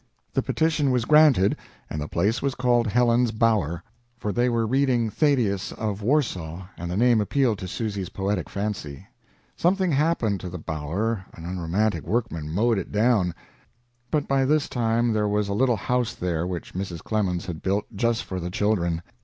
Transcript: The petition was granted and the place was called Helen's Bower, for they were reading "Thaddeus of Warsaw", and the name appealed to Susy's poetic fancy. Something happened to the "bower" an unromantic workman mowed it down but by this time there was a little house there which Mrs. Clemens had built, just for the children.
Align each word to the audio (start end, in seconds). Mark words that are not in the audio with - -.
The 0.33 0.41
petition 0.41 0.89
was 0.89 1.05
granted 1.05 1.55
and 1.87 2.01
the 2.01 2.07
place 2.07 2.41
was 2.41 2.55
called 2.55 2.87
Helen's 2.87 3.29
Bower, 3.29 3.83
for 4.17 4.31
they 4.33 4.49
were 4.49 4.65
reading 4.65 5.11
"Thaddeus 5.11 5.71
of 5.73 6.01
Warsaw", 6.01 6.65
and 6.75 6.89
the 6.89 6.97
name 6.97 7.21
appealed 7.21 7.59
to 7.59 7.67
Susy's 7.67 8.09
poetic 8.09 8.49
fancy. 8.49 9.05
Something 9.55 9.91
happened 9.91 10.39
to 10.39 10.49
the 10.49 10.57
"bower" 10.57 11.25
an 11.35 11.45
unromantic 11.45 12.03
workman 12.03 12.49
mowed 12.51 12.79
it 12.79 12.91
down 12.91 13.35
but 14.09 14.27
by 14.27 14.43
this 14.43 14.67
time 14.67 15.13
there 15.13 15.27
was 15.27 15.49
a 15.49 15.53
little 15.53 15.77
house 15.77 16.15
there 16.15 16.47
which 16.47 16.73
Mrs. 16.73 17.03
Clemens 17.03 17.45
had 17.45 17.61
built, 17.61 17.85
just 17.95 18.23
for 18.23 18.39
the 18.39 18.49
children. 18.49 19.03